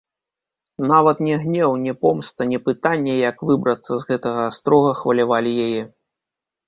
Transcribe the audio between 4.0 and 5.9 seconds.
з гэтага астрога, хвалявалі яе.